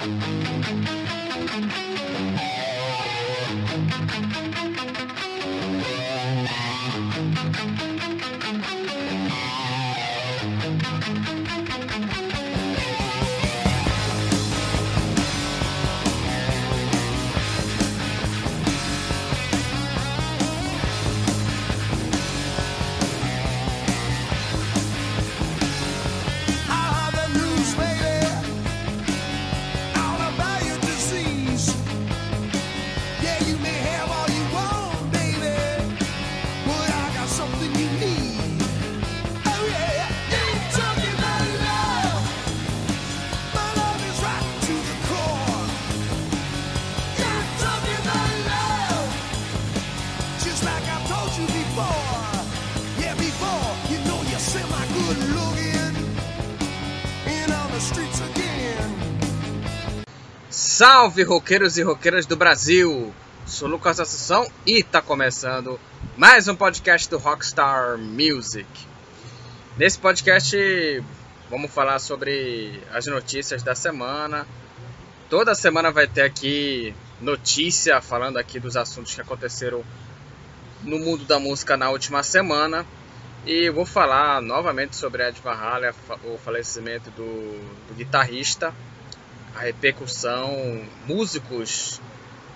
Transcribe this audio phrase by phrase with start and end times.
[0.00, 0.22] Thank
[4.36, 4.47] you.
[60.78, 63.12] Salve roqueiros e roqueiras do Brasil!
[63.44, 65.76] Sou Lucas Assunção e está começando
[66.16, 68.64] mais um podcast do Rockstar Music.
[69.76, 70.56] Nesse podcast
[71.50, 74.46] vamos falar sobre as notícias da semana.
[75.28, 79.82] Toda semana vai ter aqui notícia falando aqui dos assuntos que aconteceram
[80.84, 82.86] no mundo da música na última semana.
[83.44, 85.90] E vou falar novamente sobre Ed Van Halen,
[86.22, 87.24] o falecimento do,
[87.88, 88.72] do guitarrista
[89.54, 92.00] a repercussão, músicos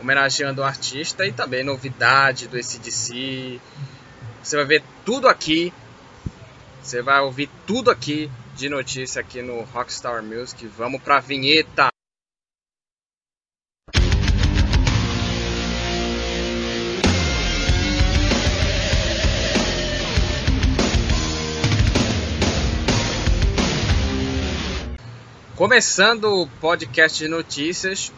[0.01, 3.61] homenageando o artista e também novidade do ACDC.
[4.43, 5.73] Você vai ver tudo aqui,
[6.83, 10.67] você vai ouvir tudo aqui de notícia aqui no Rockstar Music.
[10.67, 11.92] Vamos para a vinheta!
[25.63, 28.13] Começando o podcast de notícias,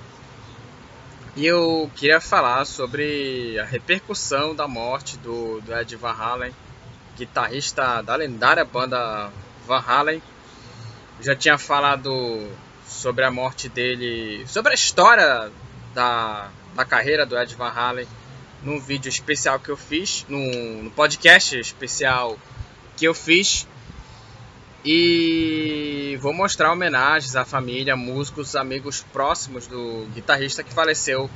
[1.36, 6.54] e eu queria falar sobre a repercussão da morte do, do Ed Van Halen,
[7.14, 9.30] guitarrista da lendária banda
[9.66, 10.22] Van Halen.
[11.18, 12.48] Eu já tinha falado
[12.86, 15.52] sobre a morte dele, sobre a história
[15.92, 18.08] da, da carreira do Ed Van Halen
[18.62, 22.38] num vídeo especial que eu fiz, no podcast especial
[22.96, 23.68] que eu fiz
[24.84, 31.30] e vou mostrar homenagens à família, músicos, amigos próximos do guitarrista que faleceu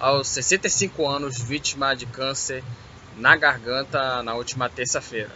[0.00, 2.64] aos 65 anos, vítima de câncer
[3.16, 5.30] na garganta na última terça-feira.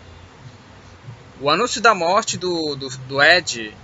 [1.40, 3.76] O anúncio da morte do, do, do, Ed,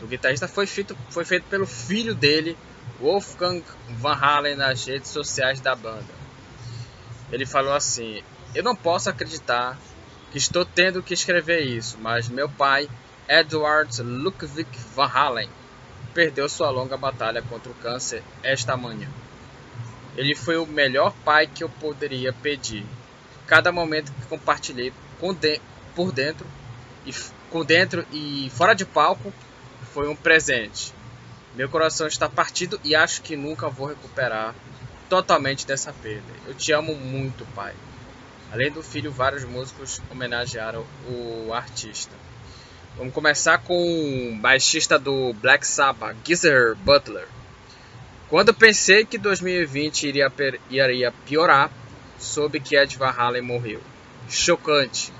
[0.00, 2.56] do guitarrista, foi feito, foi feito pelo filho dele,
[2.98, 3.62] Wolfgang
[3.98, 6.20] Van Halen, nas redes sociais da banda.
[7.30, 8.22] Ele falou assim:
[8.54, 9.78] Eu não posso acreditar
[10.32, 12.88] que estou tendo que escrever isso, mas meu pai
[13.32, 15.48] Edward Ludwig Van Halen
[16.12, 19.08] perdeu sua longa batalha contra o câncer esta manhã.
[20.16, 22.84] Ele foi o melhor pai que eu poderia pedir.
[23.46, 24.92] Cada momento que compartilhei
[25.38, 25.60] de,
[25.94, 26.44] por dentro
[27.06, 27.14] e
[27.50, 29.32] com dentro e fora de palco
[29.94, 30.92] foi um presente.
[31.54, 34.56] Meu coração está partido e acho que nunca vou recuperar
[35.08, 36.32] totalmente dessa perda.
[36.48, 37.74] Eu te amo muito, pai.
[38.50, 42.12] Além do filho, vários músicos homenagearam o artista.
[42.96, 47.26] Vamos começar com o baixista do Black Sabbath, Geezer Butler.
[48.28, 50.32] Quando pensei que 2020 iria,
[50.68, 51.70] iria piorar,
[52.18, 53.80] soube que Ed Van Halen morreu.
[54.28, 55.12] Chocante.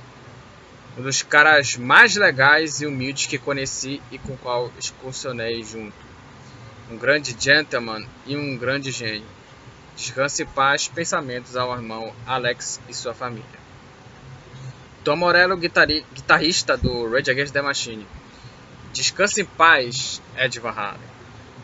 [0.99, 5.97] Um dos caras mais legais e humildes que conheci e com o qual excursionei junto.
[6.91, 9.27] Um grande gentleman e um grande gênio.
[9.97, 13.60] Descanse em paz, pensamentos ao irmão Alex e sua família.
[15.03, 18.07] Tom Morello, guitarrista do Rage Against the Machine.
[18.93, 21.01] Descanse em paz, Ed Van Halen.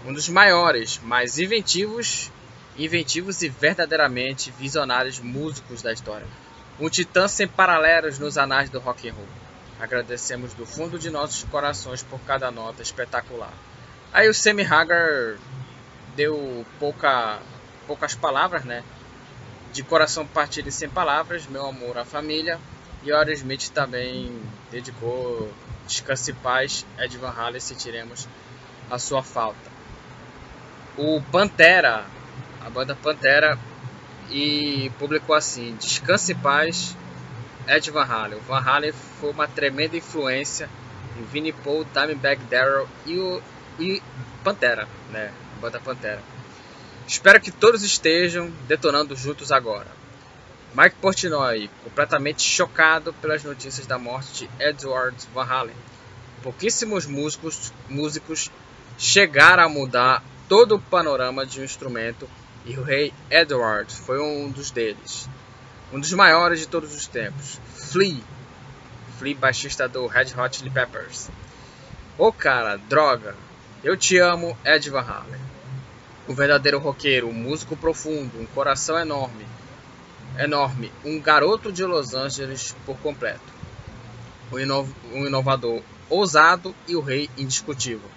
[0.07, 2.33] Um dos maiores, mais inventivos,
[2.79, 6.27] inventivos e verdadeiramente visionários músicos da história.
[6.81, 9.29] Um titã sem paralelos nos anais do rock and roll.
[9.79, 13.53] Agradecemos do fundo de nossos corações por cada nota espetacular.
[14.15, 15.37] Aí o Sammy Hagar
[16.15, 17.39] deu pouca,
[17.87, 18.83] poucas palavras, né?
[19.75, 22.59] De coração partido e sem palavras, meu amor à família,
[23.03, 24.41] e Aerosmith também
[24.71, 25.53] dedicou
[25.87, 28.29] Descanse e Paz, Ed Van Halen, sentiremos
[28.91, 29.71] a sua falta.
[30.97, 32.05] O Pantera,
[32.65, 33.59] a banda Pantera,
[34.31, 36.97] e publicou assim: Descanse Paz,
[37.69, 38.39] Ed Van Halen.
[38.39, 40.69] O Van Halen foi uma tremenda influência
[41.19, 43.43] em Vinnie Paul, Dimebag Darrell e o
[43.79, 44.03] e
[44.43, 45.33] Pantera, né?
[45.57, 46.23] A banda Pantera.
[47.07, 49.87] Espero que todos estejam detonando juntos agora.
[50.77, 55.75] Mike Portnoy, completamente chocado pelas notícias da morte de Edward Van Halen.
[56.43, 58.51] Pouquíssimos músicos, músicos
[58.99, 62.29] chegaram a mudar todo o panorama de um instrumento
[62.67, 65.31] e o rei Edward foi um dos deles.
[65.91, 67.59] Um dos maiores de todos os tempos.
[67.75, 68.21] Flea.
[69.19, 71.31] Flea, baixista do Red Hot Chili Peppers.
[72.19, 73.35] Ô oh, cara, droga.
[73.83, 75.41] Eu te amo, Ed Van Halen.
[76.29, 79.47] Um verdadeiro roqueiro, um músico profundo, um coração enorme.
[80.39, 80.93] Enorme.
[81.05, 83.55] Um garoto de Los Angeles por completo.
[84.53, 88.09] Um, um inovador ousado e o rei indiscutível.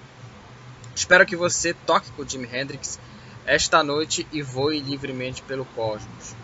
[0.95, 3.00] Espero que você toque com Jimi Hendrix
[3.45, 6.36] esta noite e voe livremente pelo cosmos.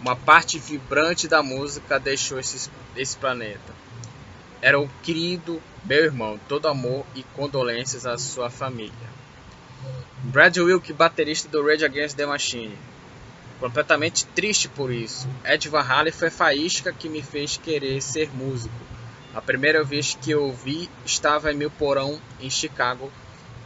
[0.00, 3.74] Uma parte vibrante da música deixou esse, esse planeta.
[4.62, 8.92] Era o querido meu irmão, todo amor e condolências à sua família.
[10.24, 12.76] Brad Wilk, baterista do Rage Against the Machine.
[13.60, 15.28] Completamente triste por isso.
[15.44, 18.74] Ed Van Halen foi a faísca que me fez querer ser músico.
[19.34, 23.10] A primeira vez que eu vi estava em meu porão em Chicago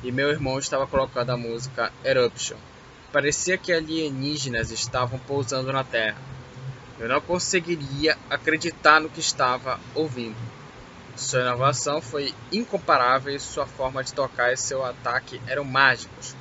[0.03, 2.57] e meu irmão estava colocando a música Eruption.
[3.13, 6.17] Parecia que alienígenas estavam pousando na Terra.
[6.99, 10.37] Eu não conseguiria acreditar no que estava ouvindo.
[11.15, 16.35] Sua inovação foi incomparável e sua forma de tocar e seu ataque eram mágicos.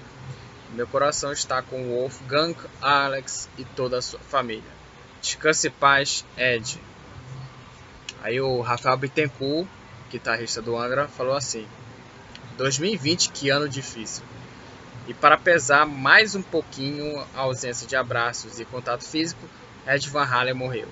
[0.74, 4.72] Meu coração está com Wolfgang, Alex e toda a sua família.
[5.22, 6.80] Descanse em paz, Ed.
[8.24, 9.68] Aí o Rafael Bittencourt,
[10.10, 11.68] guitarrista do Angra, falou assim:
[12.56, 14.24] 2020, que ano difícil.
[15.10, 19.46] E para pesar mais um pouquinho a ausência de abraços e contato físico,
[19.86, 20.88] Ed Van Halen morreu.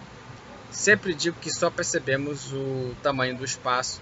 [0.70, 4.02] Sempre digo que só percebemos o tamanho do espaço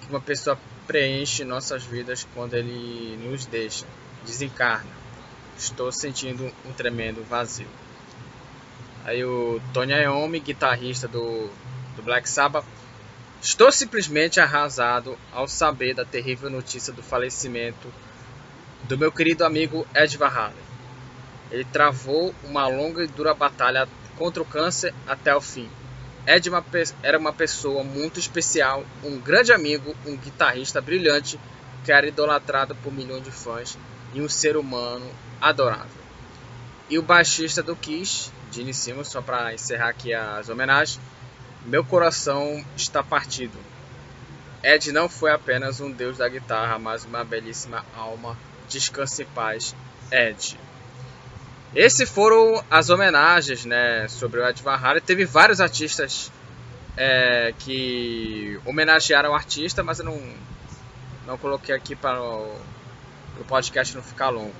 [0.00, 0.58] que uma pessoa
[0.88, 3.86] preenche nossas vidas quando ele nos deixa,
[4.24, 5.03] desencarna.
[5.56, 7.68] Estou sentindo um tremendo vazio.
[9.04, 11.48] Aí o Tony Iommi, guitarrista do,
[11.96, 12.64] do Black Sabbath,
[13.44, 17.92] Estou simplesmente arrasado ao saber da terrível notícia do falecimento
[18.84, 20.64] do meu querido amigo Ed Van Halen.
[21.50, 23.86] Ele travou uma longa e dura batalha
[24.16, 25.68] contra o câncer até o fim.
[26.26, 26.50] Ed
[27.02, 31.38] era uma pessoa muito especial, um grande amigo, um guitarrista brilhante
[31.84, 33.76] que era idolatrado por milhões de fãs
[34.14, 36.04] e um ser humano adorável.
[36.88, 41.00] E o baixista do Kiss, Gene Simmons, só para encerrar aqui as homenagens,
[41.64, 43.58] meu coração está partido.
[44.62, 48.36] Ed não foi apenas um deus da guitarra, mas uma belíssima alma.
[48.68, 49.74] Descanse em paz,
[50.10, 50.58] Ed.
[51.74, 55.02] Esses foram as homenagens, né, sobre o Ed Van Halen.
[55.02, 56.30] Teve vários artistas
[56.96, 60.22] é, que homenagearam o artista, mas eu não,
[61.26, 62.20] não coloquei aqui para
[63.38, 64.54] o, o podcast não ficar longo.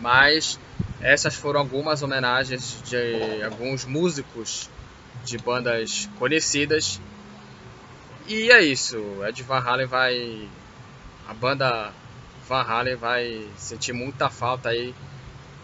[0.00, 0.58] Mas
[1.00, 4.68] essas foram algumas homenagens de alguns músicos
[5.24, 7.00] de bandas conhecidas.
[8.26, 10.48] E é isso, Ed Van Halen vai.
[11.28, 11.92] A banda
[12.48, 14.94] Van Halen vai sentir muita falta aí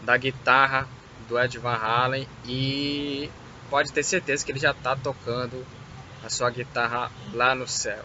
[0.04, 0.88] da guitarra
[1.28, 3.30] do Ed Van Halen e
[3.70, 5.64] pode ter certeza que ele já está tocando
[6.24, 8.04] a sua guitarra lá no céu.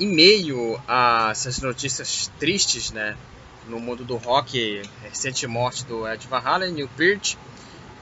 [0.00, 3.16] Em meio a essas notícias tristes, né,
[3.68, 7.36] no mundo do rock, recente morte do Ed Van Halen, Neil Peart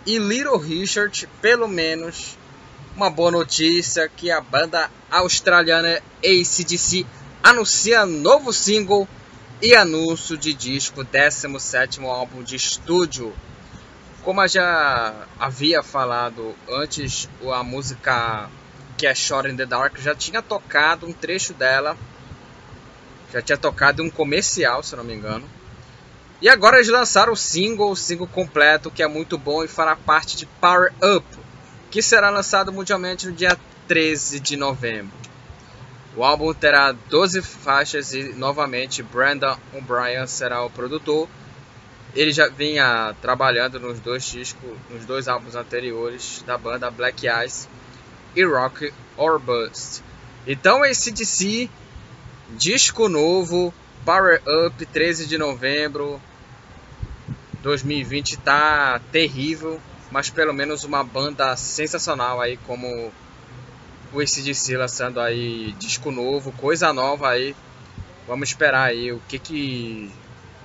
[0.06, 2.38] e Little Richard, pelo menos
[2.94, 7.04] uma boa notícia que a banda australiana ACDC
[7.42, 9.08] anuncia novo single
[9.60, 13.34] e anúncio de disco 17º álbum de estúdio.
[14.22, 18.48] Como eu já havia falado antes, a música
[18.98, 21.96] que é Shot in the Dark, já tinha tocado um trecho dela.
[23.32, 25.48] Já tinha tocado um comercial, se não me engano.
[26.42, 29.94] E agora eles lançaram o single, o single completo, que é muito bom e fará
[29.94, 31.24] parte de Power Up,
[31.90, 35.16] que será lançado mundialmente no dia 13 de novembro.
[36.16, 41.28] O álbum terá 12 faixas e novamente Brandon O'Brien será o produtor.
[42.14, 47.68] Ele já vinha trabalhando nos dois discos, nos dois álbuns anteriores da banda Black Eyes
[48.38, 50.00] e Rock or Bust.
[50.46, 51.68] Então esse DC
[52.56, 56.20] disco novo, Power Up 13 de novembro
[57.64, 59.80] 2020 tá terrível,
[60.12, 63.12] mas pelo menos uma banda sensacional aí como
[64.12, 67.56] o ACDC lançando aí disco novo, coisa nova aí.
[68.28, 70.12] Vamos esperar aí o que que,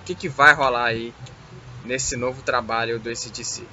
[0.02, 1.12] o que, que vai rolar aí
[1.84, 3.64] nesse novo trabalho do ACDC.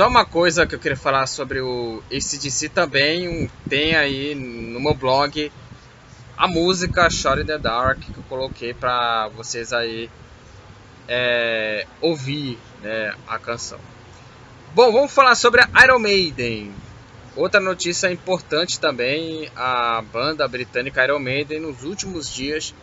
[0.00, 4.94] Só uma coisa que eu queria falar sobre o ACDC também, tem aí no meu
[4.94, 5.52] blog
[6.38, 10.08] a música Shot in the Dark que eu coloquei para vocês aí
[11.06, 13.78] é, ouvir né, a canção.
[14.74, 16.72] Bom, vamos falar sobre a Iron Maiden.
[17.36, 22.74] Outra notícia importante também, a banda britânica Iron Maiden nos últimos dias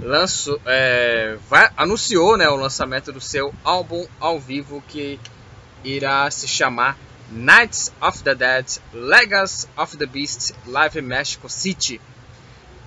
[0.00, 5.20] lançou, é, vai, anunciou né, o lançamento do seu álbum ao vivo que
[5.86, 6.98] irá se chamar
[7.30, 12.00] Knights of the Dead Legacy of the Beast Live in Mexico City.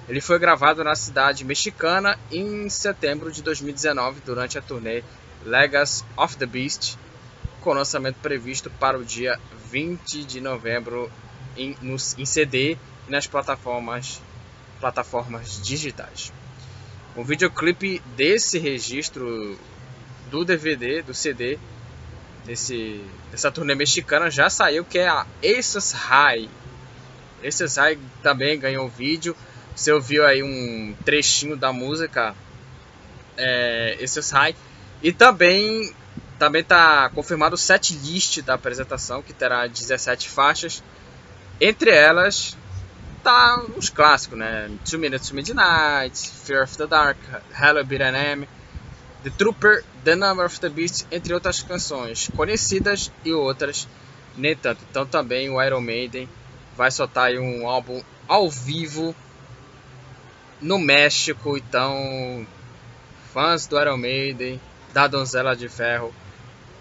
[0.07, 5.03] Ele foi gravado na cidade mexicana em setembro de 2019 durante a turnê
[5.45, 6.97] Legacy of the Beast,
[7.61, 9.39] com lançamento previsto para o dia
[9.71, 11.09] 20 de novembro
[11.55, 12.77] em, no, em CD
[13.07, 14.21] e nas plataformas,
[14.79, 16.33] plataformas digitais.
[17.15, 19.57] Um videoclipe desse registro
[20.29, 21.57] do DVD, do CD,
[22.49, 26.49] desse, dessa turnê mexicana já saiu, que é a Aces High.
[27.45, 29.35] Aces High também ganhou vídeo.
[29.75, 32.35] Você ouviu aí um trechinho da música
[33.37, 34.55] é, Aces High.
[35.03, 35.93] E também
[36.39, 40.81] também está confirmado o set list da apresentação, que terá 17 faixas.
[41.61, 42.57] Entre elas,
[43.21, 44.71] tá os clássicos, né?
[44.89, 47.17] Two Minutes to Midnight, Fear of the Dark,
[47.53, 48.47] Hello Beat M,
[49.23, 53.87] The Trooper, The Number of the Beast, entre outras canções conhecidas e outras
[54.37, 54.81] nem tanto.
[54.89, 56.29] Então também o Iron Maiden
[56.75, 59.13] vai soltar um álbum ao vivo
[60.61, 61.57] no México.
[61.57, 62.47] Então,
[63.33, 64.61] fãs do Iron Maiden,
[64.93, 66.13] da Donzela de Ferro,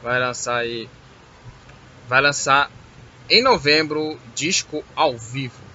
[0.02, 0.88] vai lançar aí,
[2.06, 2.70] vai lançar
[3.28, 5.67] em novembro disco ao vivo.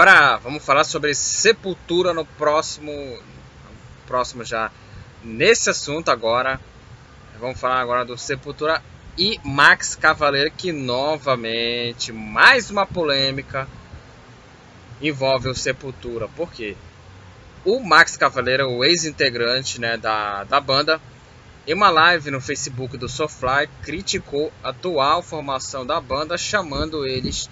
[0.00, 3.20] Agora vamos falar sobre Sepultura no próximo,
[4.06, 4.72] próximo já
[5.22, 6.58] nesse assunto agora.
[7.38, 8.82] Vamos falar agora do Sepultura
[9.18, 13.68] e Max Cavaleiro que novamente mais uma polêmica
[15.02, 16.28] envolve o Sepultura.
[16.28, 16.78] Por quê?
[17.62, 20.98] O Max Cavaleiro, o ex-integrante né, da, da banda,
[21.66, 27.50] em uma live no Facebook do Soulfly, criticou a atual formação da banda, chamando eles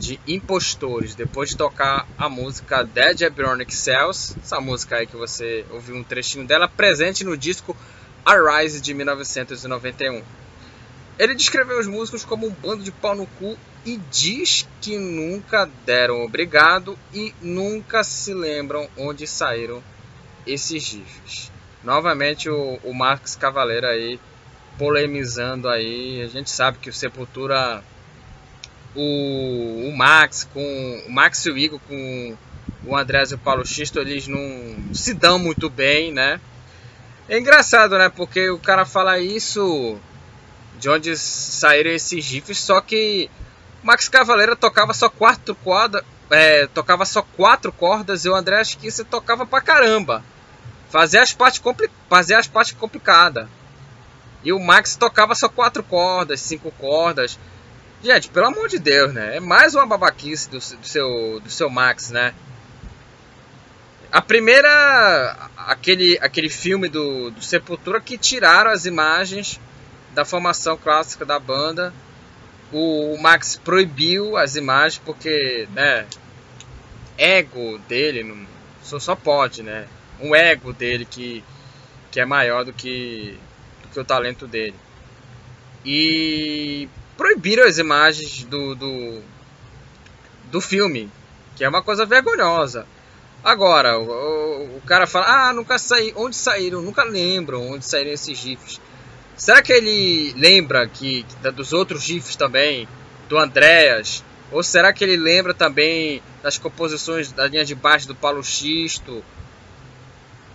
[0.00, 1.14] de impostores.
[1.14, 6.02] Depois de tocar a música Dead Abronic Cells, essa música aí que você ouviu um
[6.02, 7.76] trechinho dela, presente no disco
[8.24, 10.22] Arise de 1991.
[11.18, 15.68] Ele descreveu os músicos como um bando de pau no cu e diz que nunca
[15.84, 19.82] deram obrigado e nunca se lembram onde saíram
[20.46, 21.52] esses gifs.
[21.84, 24.18] Novamente o, o Marcos Cavaleiro aí
[24.78, 26.22] polemizando aí.
[26.22, 27.84] A gente sabe que o Sepultura
[28.94, 32.36] o, o Max com o Max e o Igor com
[32.84, 36.40] o Andrés e o Paulo Xisto, eles não se dão muito bem, né?
[37.28, 38.08] É engraçado, né?
[38.08, 39.98] Porque o cara fala isso
[40.78, 43.30] de onde saíram esses gifs, só que
[43.82, 49.04] Max Cavaleira tocava só quatro cordas, é, tocava só quatro cordas e o André Esquissa
[49.04, 50.24] tocava pra caramba.
[50.88, 51.62] Fazia as partes,
[52.08, 53.46] fazia as partes complicadas.
[54.42, 57.38] E o Max tocava só quatro cordas, cinco cordas.
[58.02, 59.36] Gente, pelo amor de Deus, né?
[59.36, 62.32] É mais uma babaquice do, do, seu, do seu Max, né?
[64.10, 65.36] A primeira.
[65.54, 69.60] Aquele, aquele filme do, do Sepultura que tiraram as imagens
[70.14, 71.92] da formação clássica da banda.
[72.72, 76.06] O, o Max proibiu as imagens porque, né?
[77.18, 78.46] Ego dele não,
[78.82, 79.86] só, só pode, né?
[80.18, 81.44] Um ego dele que,
[82.10, 83.38] que é maior do que,
[83.82, 84.74] do que o talento dele.
[85.84, 86.88] E
[87.20, 89.20] proibiram as imagens do, do,
[90.50, 91.12] do filme,
[91.54, 92.86] que é uma coisa vergonhosa.
[93.44, 96.80] Agora, o, o, cara fala, ah, nunca saí, onde saíram?
[96.80, 98.80] Nunca lembram onde saíram esses GIFs.
[99.36, 102.88] Será que ele lembra que, que dos outros GIFs também,
[103.28, 104.24] do Andréas?
[104.50, 109.22] Ou será que ele lembra também das composições da linha de baixo do Paulo Xisto?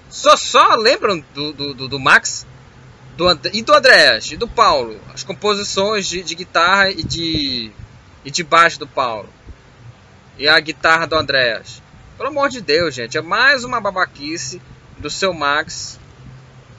[0.09, 2.43] Só só lembram do, do, do Max?
[3.15, 7.71] Do e do Andréas e do Paulo, as composições de, de, guitarra e de,
[8.23, 9.29] e de baixo do Paulo.
[10.37, 11.81] E a guitarra do Andréas.
[12.17, 14.61] Pelo amor de Deus, gente, é mais uma babaquice
[14.97, 15.99] do seu Max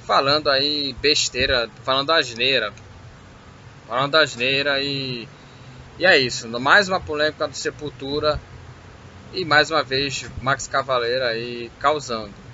[0.06, 2.72] falando aí besteira, falando asneira.
[3.88, 5.28] Falando asneira e.
[5.98, 8.38] E é isso, mais uma polêmica do Sepultura.
[9.32, 12.45] E mais uma vez, Max Cavaleiro aí causando.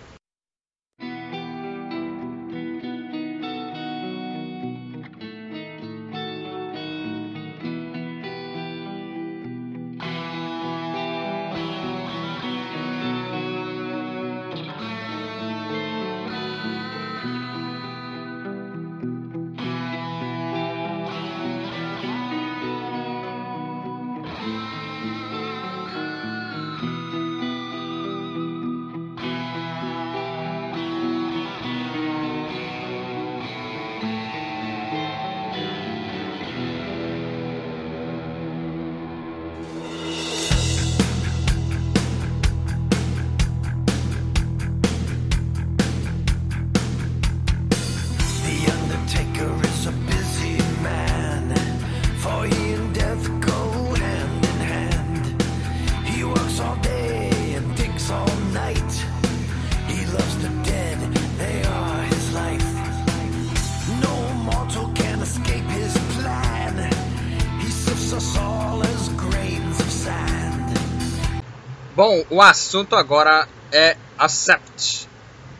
[72.13, 75.09] Bom, o assunto agora é Accept.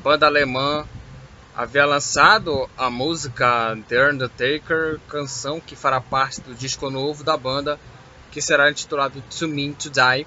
[0.05, 0.87] Banda alemã
[1.57, 7.81] havia lançado a música The Undertaker, canção que fará parte do disco novo da banda,
[8.31, 10.27] que será intitulado To Mean To Die,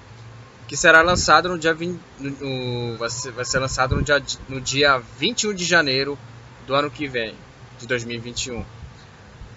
[0.66, 4.60] que será lançado no dia 20, no, vai, ser, vai ser lançado no dia, no
[4.60, 6.18] dia 21 de janeiro
[6.66, 7.36] do ano que vem,
[7.78, 8.64] de 2021.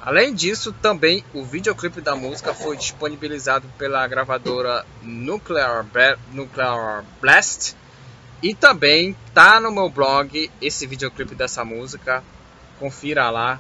[0.01, 5.85] Além disso, também o videoclipe da música foi disponibilizado pela gravadora Nuclear,
[6.31, 7.75] Nuclear Blast
[8.41, 12.23] e também tá no meu blog esse videoclipe dessa música.
[12.79, 13.59] Confira lá.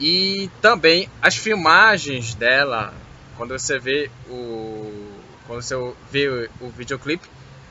[0.00, 2.92] E também as filmagens dela,
[3.36, 5.14] quando você vê o
[5.46, 5.76] quando você
[6.10, 7.28] vê o, o videoclipe,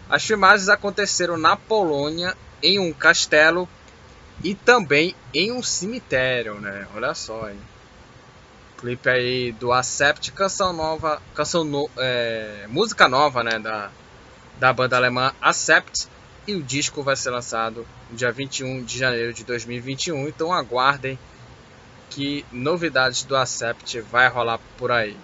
[0.10, 3.68] as filmagens aconteceram na Polônia em um castelo
[4.46, 6.88] e também em um cemitério, né?
[6.96, 7.60] Olha só, hein?
[8.78, 13.58] Clipe aí do Accept, canção nova, canção no, é, música nova, né?
[13.58, 13.90] Da,
[14.60, 16.08] da banda alemã Accept
[16.48, 20.28] e o disco vai ser lançado no dia 21 de janeiro de 2021.
[20.28, 21.18] Então aguardem
[22.12, 25.18] que novidades do Accept vai rolar por aí.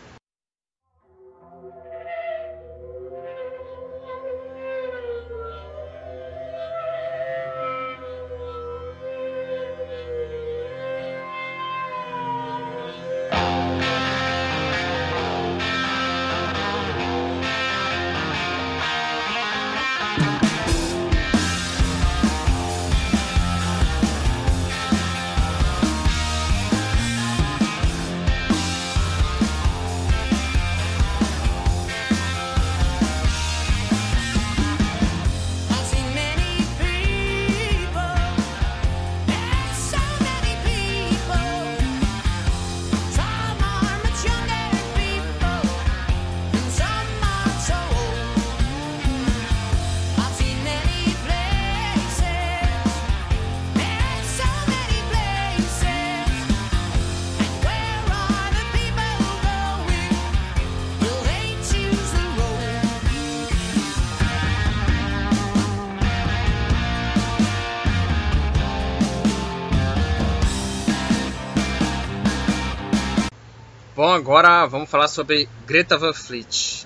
[74.11, 76.85] Bom, agora vamos falar sobre Greta Van Fleet.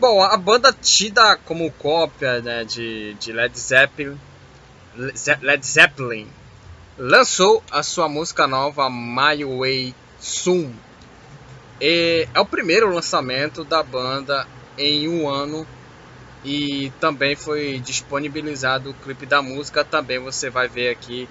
[0.00, 4.18] Bom, a banda tida como cópia né, de, de Led Zeppelin,
[5.42, 6.26] Led Zeppelin
[6.96, 10.72] lançou a sua música nova My Way Soon.
[11.78, 14.46] E é o primeiro lançamento da banda
[14.78, 15.66] em um ano
[16.42, 19.84] e também foi disponibilizado o clipe da música.
[19.84, 21.28] Também você vai ver aqui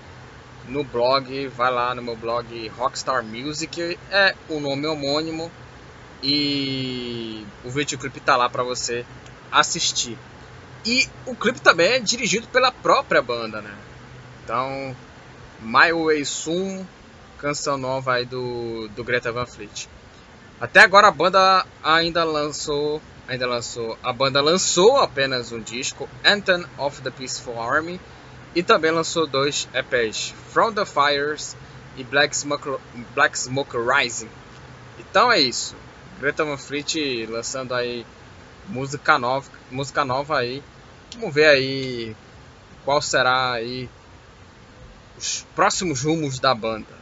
[0.68, 5.52] no blog, vai lá no meu blog Rockstar Music, é o nome homônimo
[6.24, 9.06] e o videoclipe tá lá para você
[9.52, 10.18] assistir.
[10.86, 13.76] E o clipe também é dirigido pela própria banda, né?
[14.44, 14.96] Então,
[15.60, 16.86] My Way Soon,
[17.38, 19.88] canção nova aí do, do Greta Van Fleet.
[20.60, 26.66] Até agora a banda ainda lançou, ainda lançou, a banda lançou apenas um disco, Anthem
[26.78, 28.00] of the Peaceful Army,
[28.56, 31.58] e também lançou dois EPs, From the Fires
[31.98, 32.80] e Black Smoke,
[33.14, 34.30] Black Smoke Rising.
[34.98, 35.76] Então é isso.
[36.20, 38.06] Greta Van Fleet lançando aí
[38.68, 40.64] música nova, música nova aí.
[41.16, 42.16] Vamos ver aí
[42.86, 43.90] qual será aí
[45.18, 46.95] os próximos rumos da banda.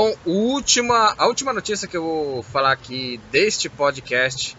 [0.00, 4.56] Bom, última, a última notícia que eu vou falar aqui deste podcast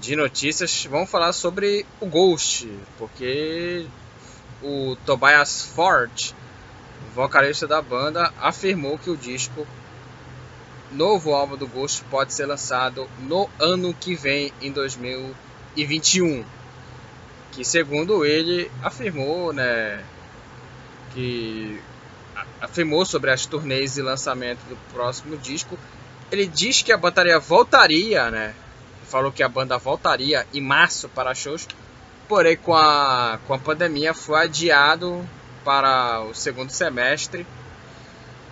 [0.00, 3.86] de notícias, vamos falar sobre o Ghost, porque
[4.60, 6.34] o Tobias Ford,
[7.14, 9.64] vocalista da banda, afirmou que o disco
[10.90, 16.44] novo álbum do Ghost pode ser lançado no ano que vem, em 2021.
[17.52, 20.04] Que segundo ele afirmou, né,
[21.14, 21.80] que
[22.60, 25.78] afirmou sobre as turnês e lançamento do próximo disco.
[26.30, 28.54] Ele diz que a bateria voltaria, né?
[29.08, 31.66] Falou que a banda voltaria em março para shows,
[32.28, 35.26] porém com a, com a pandemia foi adiado
[35.64, 37.46] para o segundo semestre.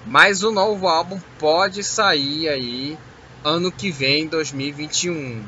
[0.05, 2.99] Mas o novo álbum pode sair aí
[3.45, 5.45] ano que vem, 2021.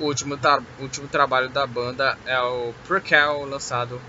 [0.00, 4.00] O último, tra último trabalho da banda é o Prequel, lançado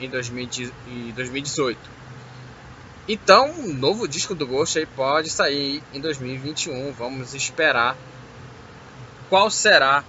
[0.00, 2.01] em 2018.
[3.08, 6.92] Então, um novo disco do Ghost aí pode sair em 2021.
[6.92, 7.96] Vamos esperar
[9.28, 10.04] qual será,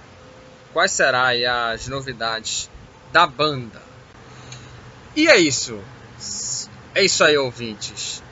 [0.72, 2.70] quais será aí as novidades
[3.12, 3.82] da banda.
[5.16, 5.80] E é isso.
[6.94, 8.22] É isso aí, ouvintes.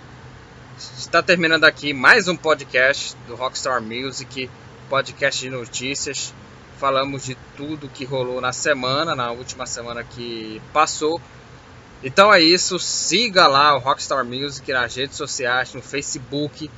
[0.96, 4.48] Está terminando aqui mais um podcast do Rockstar Music,
[4.88, 6.32] podcast de notícias.
[6.78, 11.20] Falamos de tudo que rolou na semana, na última semana que passou.
[12.04, 16.68] Então é isso, siga lá o Rockstar Music nas redes sociais, no Facebook,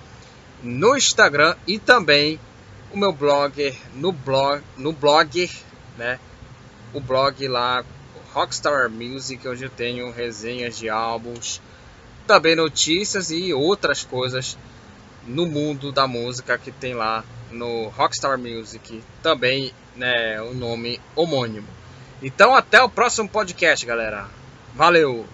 [0.62, 2.38] no Instagram e também
[2.92, 5.50] o meu blog no blog, no blog,
[5.96, 6.20] né?
[6.92, 7.82] O blog lá
[8.34, 11.60] Rockstar Music, onde eu tenho resenhas de álbuns,
[12.26, 14.58] também notícias e outras coisas
[15.26, 21.68] no mundo da música que tem lá no Rockstar Music, também, né, o nome homônimo.
[22.22, 24.28] Então até o próximo podcast, galera.
[24.74, 25.24] Valeu!